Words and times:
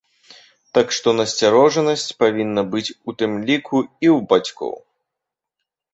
Так 0.75 0.87
што 0.97 1.13
насцярожанасць 1.19 2.07
павінна 2.23 2.61
быць 2.73 2.89
у 2.89 3.11
тым 3.19 3.39
ліку 3.51 3.77
і 3.87 4.07
ў 4.15 4.17
бацькоў. 4.33 4.75